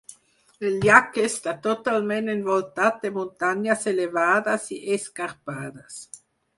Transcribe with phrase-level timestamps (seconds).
[0.69, 6.05] El llac està totalment envoltat de muntanyes elevades i escarpades.